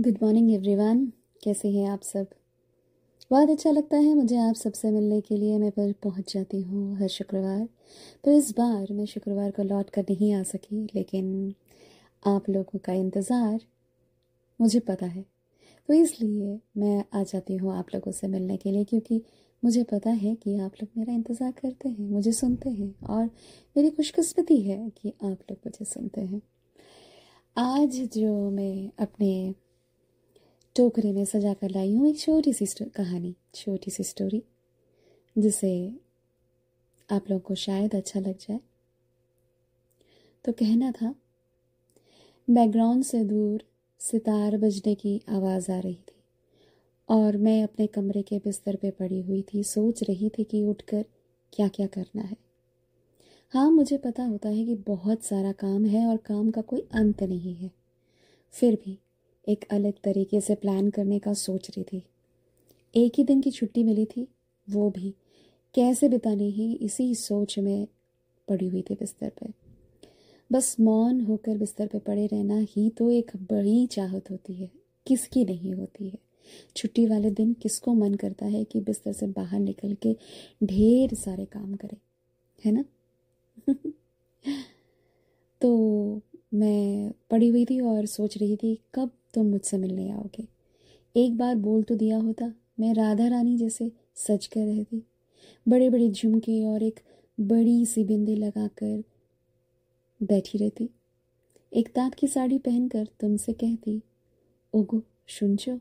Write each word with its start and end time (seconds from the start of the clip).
Good 0.00 0.18
morning 0.22 0.52
everyone 0.52 1.04
कैसे 1.44 1.68
हैं 1.68 1.88
आप 1.90 2.02
सब? 2.02 2.26
बहुत 3.30 3.50
अच्छा 3.50 3.70
लगता 3.70 3.96
है 3.96 4.14
मुझे 4.14 4.36
आप 4.36 4.54
सबसे 4.54 4.90
मिलने 4.90 5.20
के 5.20 5.36
लिए। 5.36 5.58
मैं 5.58 5.70
पर 5.70 5.92
पहुँच 5.92 6.32
जाती 6.32 6.60
हूँ 6.62 6.96
हर 6.98 7.08
शुक्रवार। 7.08 7.68
पर 8.24 8.30
इस 8.30 8.50
बार 8.50 8.92
मैं 8.92 9.06
शुक्रवार 9.06 9.50
को 9.50 9.62
लौट 9.62 9.90
कर 9.90 10.02
नहीं 10.02 10.32
आ 10.34 10.42
सकी, 10.42 10.88
लेकिन 10.94 11.54
आप 12.26 12.48
लोगों 12.50 12.78
का 12.78 12.92
इंतज़ार 12.92 13.60
मुझे 14.60 14.80
पता 14.80 15.06
है। 15.06 15.24
तो 15.88 15.94
इसलिए 15.94 16.58
मैं 16.76 17.04
आ 17.14 17.22
जाती 17.22 17.56
हूँ 17.56 17.78
आप 17.78 17.94
लोगों 17.94 18.12
से 18.12 18.28
मिलने 18.28 18.56
के 18.56 18.70
लिए, 18.70 18.84
क्योंकि 18.84 19.22
मुझे 19.64 19.82
पता 19.82 20.10
है 20.10 20.34
कि 20.34 20.58
आप 20.58 20.82
लोग 20.82 20.88
मेरा 20.98 21.12
इंतज़ार 21.12 21.52
करते 21.52 21.88
हैं, 21.88 22.10
मुझे 22.10 22.32
सुनते 22.32 22.70
हैं, 22.70 22.94
और 23.06 23.24
मेरी 23.76 23.90
खुशकिस्मती 23.90 24.60
है 24.60 24.88
कि 24.90 25.08
आप 25.08 25.38
लोग 25.50 25.56
मुझे 25.56 25.84
सुनते 25.84 26.20
हैं। 26.20 26.42
आज 27.56 28.08
जो 28.16 28.50
मैं 28.50 28.90
अपने 28.98 29.54
टोकरी 30.76 31.12
में 31.12 31.24
सजा 31.24 31.52
कर 31.54 31.70
लाई 31.70 31.94
हूँ 31.94 32.08
एक 32.08 32.18
छोटी 32.18 32.52
सी 32.52 32.66
कहानी, 32.86 33.34
छोटी 33.54 33.90
सी 33.90 34.04
स्टोरी 34.04 34.42
जिसे 35.36 35.70
आप 37.08 37.30
लोगों 37.30 37.40
को 37.40 37.54
शायद 37.54 37.94
अच्छा 37.94 38.20
लग 38.20 38.36
जाए। 38.38 38.60
तो 40.44 40.52
कहना 40.52 40.90
था, 40.92 41.14
बैकग्राउंड 42.48 43.04
से 43.04 43.24
दूर 43.24 43.64
सितार 44.00 44.56
बजने 44.56 44.94
की 44.94 45.20
आवाज़ 45.28 45.70
आ 45.72 45.78
रही 45.78 45.94
थी 45.94 46.22
और 47.08 47.36
मैं 47.36 47.62
अपने 47.62 47.86
कमरे 47.86 48.22
के 48.22 48.38
बिस्तर 48.38 48.76
पे 48.76 48.90
पड़ी 48.90 49.20
हुई 49.20 49.42
थी, 49.42 49.62
सोच 49.64 50.02
रही 50.02 50.28
थी 50.28 50.44
कि 50.44 50.62
उठकर 50.62 51.04
क्या 51.52 51.68
क्या 51.68 51.86
करना 51.86 52.22
है। 52.22 52.36
हाँ 53.54 53.70
मुझे 53.70 53.98
पता 53.98 54.22
होता 54.22 54.48
है 54.48 54.64
कि 54.64 54.74
बहुत 54.74 55.24
सारा 55.24 55.52
काम 55.52 55.84
है 55.84 56.06
और 56.06 56.16
काम 56.16 56.50
का 56.50 56.60
कोई 56.60 56.80
अंत 56.94 57.22
नहीं 57.22 57.54
है। 57.54 57.70
फिर 58.54 58.74
भी 58.74 58.98
एक 59.50 59.64
अलग 59.70 59.92
तरीके 60.04 60.40
से 60.40 60.54
प्लान 60.54 60.90
करने 60.90 61.18
का 61.18 61.32
सोच 61.34 61.70
रही 61.70 61.84
थी। 61.84 62.02
एक 62.94 63.12
ही 63.18 63.24
दिन 63.24 63.40
की 63.40 63.50
छुट्टी 63.50 63.84
मिली 63.84 64.04
थी, 64.06 64.28
वो 64.70 64.90
भी। 64.90 65.14
कैसे 65.74 66.08
बितानी 66.08 66.50
ही 66.50 66.72
इसी 66.74 67.14
सोच 67.14 67.58
में 67.58 67.86
पड़ी 68.48 68.68
हुई 68.68 68.82
थी 68.82 68.94
बिस्तर 68.94 69.28
पर 69.28 69.52
बस 70.52 70.76
मौन 70.80 71.20
होकर 71.20 71.58
बिस्तर 71.58 71.86
पे 71.86 71.98
पड़े 71.98 72.26
रहना 72.26 72.58
ही 72.58 72.90
तो 72.90 73.10
एक 73.10 73.30
बड़ी 73.36 73.86
चाहत 73.86 74.30
होती 74.30 74.54
है, 74.54 74.70
किसकी 75.06 75.44
नहीं 75.44 75.74
होती 75.74 76.08
है। 76.08 76.18
छुट्टी 76.76 77.06
वाले 77.06 77.30
दिन 77.30 77.52
किसको 77.52 77.94
मन 77.94 78.14
करता 78.14 78.46
है 78.46 78.64
कि 78.64 78.80
बिस्तर 78.80 79.12
से 79.12 79.26
बाहर 79.26 79.60
निकल 79.60 79.94
के 79.94 80.16
ढेर 80.64 81.14
सारे 81.14 81.44
काम 81.44 81.74
करे, 81.74 81.96
है 82.64 82.72
ना? 82.72 82.84
तो 85.60 85.70
मैं 86.52 87.12
पड़ी 87.30 87.48
हुई 87.48 87.64
थी 87.64 87.80
और 87.80 88.06
सोच 88.06 88.36
रही 88.38 88.56
थी, 88.56 88.78
कब 88.94 89.10
तुम 89.34 89.46
मुझसे 89.46 89.78
मिलने 89.78 90.10
आओगे। 90.10 90.46
एक 91.16 91.36
बार 91.38 91.54
बोल 91.56 91.82
तो 91.82 91.94
दिया 91.94 92.18
होता, 92.18 92.52
मैं 92.80 92.94
राधा 92.94 93.28
रानी 93.28 93.56
जैसे 93.56 93.90
सज 94.16 94.46
कर 94.46 94.60
रहती। 94.60 95.02
बड़े 95.68 95.90
बड़े 95.90 96.08
झुमके 96.10 96.64
और 96.64 96.82
एक 96.82 97.00
बड़ी 97.38 97.84
सी 97.86 98.04
बिंदी 98.04 98.34
लगाकर 98.34 99.02
बैठी 100.20 100.58
रहती। 100.58 100.88
एक 101.72 101.88
तात 101.88 102.14
की 102.14 102.26
साड़ी 102.26 102.58
पहनकर 102.58 103.06
तुमसे 103.20 103.52
कहती, 103.52 104.00
ओगो 104.74 105.02
सुनचो 105.28 105.78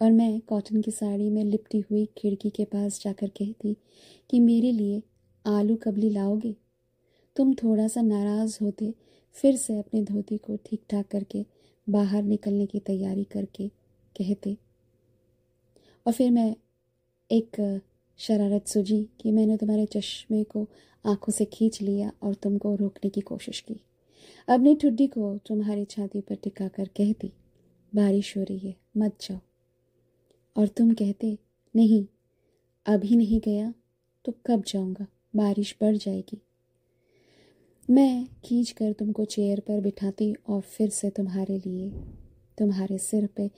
और 0.00 0.12
मैं 0.12 0.40
कॉटन 0.40 0.80
की 0.80 0.90
साड़ी 0.90 1.30
में 1.30 1.44
लिपटी 1.44 1.80
हुई 1.80 2.08
खिड़की 2.18 2.50
के 2.50 2.64
पास 2.64 3.00
जाकर 3.04 3.28
कहती 3.28 3.76
कि 4.30 4.40
मेरे 4.40 4.72
लिए 4.72 5.02
आलू 5.46 5.76
कबली 5.76 6.10
लाओगे? 6.10 6.54
तुम 7.36 7.54
थोड़ा 7.54 7.88
सा 7.88 8.00
नाराज़ 8.00 8.58
होते 8.62 8.94
फिर 9.32 9.56
से 9.56 9.78
अपने 9.78 10.02
धोती 10.02 10.38
को 10.38 10.56
ठीक 10.56 10.82
ठाक 10.90 11.06
करके, 11.06 11.46
बाहर 11.90 12.22
निकलने 12.22 12.66
की 12.66 12.80
तैयारी 12.80 13.24
करके 13.24 13.68
कहते। 14.16 14.56
और 16.06 16.12
फिर 16.12 16.30
मैं 16.30 16.56
एक 17.30 17.80
शरारत 18.18 18.66
सूझी 18.66 19.08
कि 19.20 19.30
मैंने 19.30 19.56
तुम्हारे 19.56 19.86
चश्मे 19.86 20.44
को 20.44 20.68
आँखों 21.06 21.32
से 21.32 21.44
खींच 21.44 21.82
लिया 21.82 22.12
और 22.22 22.34
तुमको 22.34 22.74
रोकने 22.74 23.10
की 23.10 23.20
कोशिश 23.20 23.60
की। 23.60 23.80
अपनी 24.48 24.74
ठुड्डी 24.74 25.06
को 25.06 25.38
तुम्हारी 25.38 25.84
छाती 25.84 26.20
पर 26.20 26.34
टिका 26.34 26.68
कर 26.68 26.88
कहती, 26.88 27.32
बारिश 27.94 28.36
हो 28.36 28.42
रही 28.42 28.58
है, 28.58 28.74
मत 28.96 29.16
जाओ। 29.20 29.38
और 30.56 30.68
तुम 30.68 30.92
कहते, 30.94 31.38
नहीं, 31.76 32.06
अभी 32.86 33.16
नहीं 33.16 33.40
गया 33.40 33.74
तो 34.24 34.34
कब 34.46 34.64
जाऊँगा? 34.66 35.06
बारिश 35.36 35.76
बढ़ 35.80 35.96
जाएगी। 35.96 36.42
मैं 37.90 38.26
खींच 38.44 38.70
कर 38.70 38.92
तुमको 38.92 39.24
चेयर 39.24 39.60
पर 39.60 39.80
बिठाती 39.80 40.34
और 40.48 40.60
फिर 40.60 40.88
से 40.88 41.10
तुम्हारे 41.10 41.58
लिए, 41.58 41.90
तुम्हारे 42.58 42.98
सिर 42.98 43.26
पे 43.26 43.50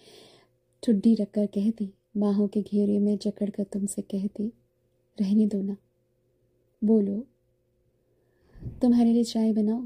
ठुड्डी 0.82 1.14
रखकर 1.14 1.46
कहती, 1.46 1.94
बाहों 2.16 2.48
के 2.48 2.62
घेरे 2.62 2.98
में 2.98 3.18
जकड़ 3.18 3.50
कर 3.50 3.64
तुमसे 3.64 4.02
कहती, 4.02 4.52
रहने 5.20 5.46
दो 5.46 5.62
ना। 5.62 5.76
बोलो, 6.84 7.26
तुम्हारे 8.82 9.12
लिए 9.12 9.24
चाय 9.24 9.52
बनाओ 9.52 9.82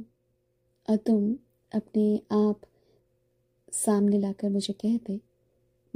और 0.91 0.97
तुम 0.97 1.37
अपने 1.73 2.21
आप 2.33 2.61
सामने 3.73 4.19
लाकर 4.19 4.49
मुझे 4.49 4.73
कहते, 4.73 5.21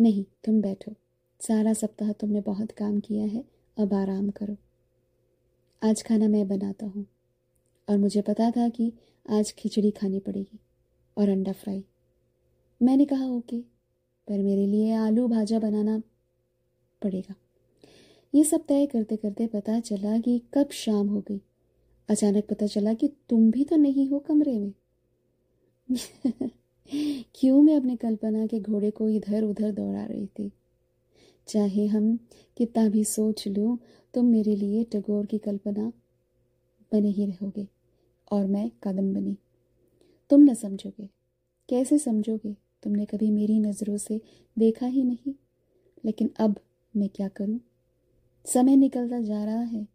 नहीं, 0.00 0.24
तुम 0.44 0.60
बैठो। 0.60 0.92
सारा 1.40 1.72
सप्ताह 1.72 2.12
तुमने 2.12 2.40
बहुत 2.40 2.72
काम 2.72 3.00
किया 3.00 3.24
है, 3.24 3.44
अब 3.78 3.94
आराम 3.94 4.30
करो। 4.30 4.56
आज 5.82 6.02
खाना 6.02 6.28
मैं 6.28 6.48
बनाता 6.48 6.86
हूँ। 6.86 7.06
और 7.92 7.98
मुझे 7.98 8.22
पता 8.22 8.50
था 8.50 8.68
कि 8.68 8.92
आज 9.30 9.52
खिचड़ी 9.52 9.90
खानी 9.90 10.20
पड़ेगी 10.20 10.60
और 11.16 11.28
अंडा 11.28 11.52
फ्राई। 11.52 11.84
मैंने 12.82 13.04
कहा, 13.04 13.26
ओके, 13.26 13.60
पर 14.28 14.38
मेरे 14.38 14.66
लिए 14.66 14.92
आलू 14.94 15.28
भाजा 15.28 15.58
बनाना 15.58 15.98
पड़ेगा। 17.02 17.34
ये 18.34 18.44
सब 18.44 18.64
तय 18.68 18.86
करते 18.86 19.16
करते 19.16 19.46
पता 19.46 19.80
चला 19.80 20.18
कि 20.18 20.42
कब 20.54 20.70
शाम 20.70 21.08
हो 21.08 21.20
गई। 21.20 21.40
अचानक 22.08 22.44
पता 22.46 22.66
चला 22.66 22.94
कि 22.94 23.08
तुम 23.28 23.50
भी 23.50 23.64
तो 23.64 23.76
नहीं 23.76 24.08
हो 24.08 24.18
कमरे 24.18 24.58
में। 24.58 24.72
क्यों 27.34 27.62
मैं 27.62 27.76
अपने 27.76 27.96
कल्पना 27.96 28.46
के 28.46 28.60
घोड़े 28.60 28.90
को 28.90 29.08
इधर 29.08 29.42
उधर 29.42 29.72
दौड़ा 29.72 30.04
रही 30.04 30.26
थी? 30.26 30.52
चाहे 31.48 31.86
हम 31.86 32.18
कितना 32.56 32.88
भी 32.88 33.04
सोच 33.04 33.48
लूँ, 33.48 33.78
तुम 34.14 34.24
मेरे 34.24 34.56
लिए 34.56 34.84
टगोर 34.84 35.26
की 35.26 35.38
कल्पना 35.38 35.92
बने 36.92 37.08
ही 37.08 37.26
रहोगे। 37.26 37.81
और 38.32 38.46
मैं 38.46 38.70
कदम 38.82 39.14
बनी। 39.14 39.36
तुम 40.30 40.40
न 40.40 40.54
समझोगे। 40.54 41.08
कैसे 41.68 41.98
समझोगे? 41.98 42.56
तुमने 42.82 43.04
कभी 43.04 43.30
मेरी 43.30 43.60
नज़रों 43.60 43.96
से 43.96 44.20
देखा 44.58 44.86
ही 44.86 45.04
नहीं। 45.04 45.34
लेकिन 46.04 46.30
अब 46.40 46.60
मैं 46.96 47.08
क्या 47.08 47.28
करूँ? 47.28 47.60
समय 48.44 48.76
निकलता 48.76 49.20
जा 49.20 49.44
रहा 49.44 49.60
है। 49.60 49.88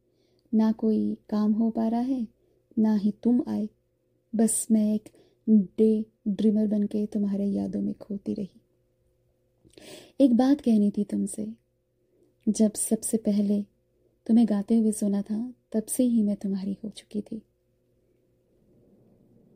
ना 0.53 0.72
कोई 0.72 1.18
काम 1.30 1.52
हो 1.52 1.70
पा 1.70 1.88
रहा 1.88 2.00
है, 2.00 2.28
ना 2.80 2.96
ही 2.96 3.12
तुम 3.12 3.44
आए। 3.48 3.70
बस 4.36 4.68
मैं 4.72 4.96
एक 4.96 5.09
डे 5.50 6.06
ड्रीमर 6.28 6.68
बन 6.68 6.84
के 6.84 7.06
तुम्हारे 7.06 7.46
यादों 7.46 7.81
में 7.81 7.94
खोती 7.94 8.34
रही। 8.34 8.62
एक 10.22 10.38
बात 10.38 10.62
कहनी 10.62 10.92
थी 10.92 11.04
तुमसे। 11.04 11.54
जब 12.50 12.74
सबसे 12.74 13.18
पहले 13.18 13.62
तुम्हें 14.28 14.50
गाते 14.50 14.78
हुए 14.78 14.92
सुना 14.92 15.22
था, 15.22 15.54
तब 15.72 15.84
से 15.84 16.04
ही 16.04 16.24
मैं 16.24 16.36
तुम्हारी 16.36 16.78
हो 16.84 16.90
चुकी 16.90 17.22
थी। 17.22 17.42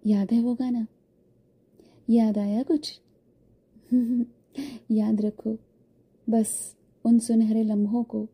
याद 0.08 0.32
है 0.32 0.42
वो 0.42 0.54
गाना? 0.56 0.88
याद 2.10 2.38
आया 2.38 2.64
कुछ? 2.64 3.00
याद 4.92 5.22
रखो 5.22 5.58
बस 6.30 6.76
उन 7.06 7.20
सुनहरे 7.20 7.64
लम्हों 7.64 8.04
को 8.04 8.28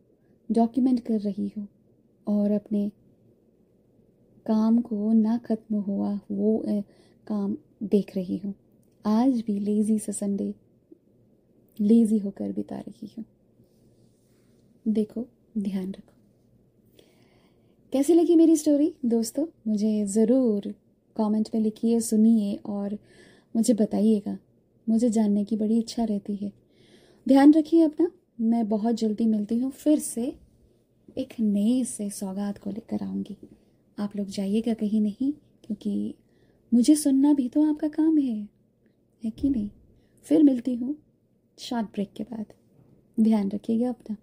डॉक्यूमेंट 0.52 1.00
कर 1.00 1.20
रही 1.20 1.52
हो 1.58 1.66
और 2.26 2.50
अपने 2.50 2.92
काम 4.46 4.78
को 4.78 5.12
ना 5.12 5.38
खत्म 5.38 5.76
हुआ 5.76 6.20
वो 6.30 6.64
ए, 6.68 6.84
काम 7.26 7.56
देख 7.82 8.16
रही 8.16 8.36
हूँ। 8.36 8.54
आज 9.06 9.40
भी 9.40 9.58
लेज़ी 9.58 9.98
से 9.98 10.12
संडे 10.12 10.54
लेज़ी 11.80 12.18
होकर 12.18 12.52
बिता 12.52 12.78
रही 12.78 13.10
हूँ। 13.18 13.24
देखो 14.88 15.26
ध्यान 15.58 15.90
रखो। 15.90 16.12
कैसी 17.92 18.14
लगी 18.14 18.36
मेरी 18.36 18.56
स्टोरी 18.56 18.94
दोस्तों? 19.04 19.46
मुझे 19.66 20.06
ज़रूर 20.06 20.74
कमेंट 21.18 21.48
में 21.54 21.60
लिखिए 21.62 22.00
सुनिए 22.00 22.54
और 22.66 22.98
मुझे 23.56 23.74
बताइएगा। 23.74 24.38
मुझे 24.88 25.10
जानने 25.10 25.44
की 25.44 25.56
बड़ी 25.56 25.78
इच्छा 25.78 26.04
रहती 26.04 26.36
है। 26.36 26.52
ध्यान 27.28 27.54
रखिए 27.54 27.82
अपना, 27.82 28.10
मैं 28.40 28.68
बहुत 28.68 28.94
जल्दी 28.94 29.26
मिलती 29.26 29.58
हूँ, 29.58 29.70
फिर 29.70 29.98
से 29.98 30.34
एक 31.18 31.34
नए 31.40 31.84
से 31.84 32.10
सौगात 32.10 32.58
को 32.58 32.70
लेकर 32.70 33.02
आऊँगी। 33.02 33.36
आप 33.98 34.16
लोग 34.16 34.26
जाइएगा 34.26 34.74
कहीं 34.74 35.00
नहीं, 35.00 35.32
क्योंकि 35.64 36.14
मुझे 36.74 36.94
सुनना 36.94 37.32
भी 37.32 37.48
तो 37.48 37.70
आपका 37.70 37.88
काम 37.88 38.18
है। 38.18 38.48
है 39.24 39.30
कि 39.30 39.50
नहीं? 39.50 39.70
फिर 40.22 40.42
मिलती 40.42 40.74
हूँ 40.74 40.96
शॉर्ट 41.58 41.86
ब्रेक 41.86 42.12
के 42.12 42.22
बाद। 42.24 42.46
ध्यान 43.20 43.50
रखिएगा 43.50 43.88
अपना। 43.88 44.16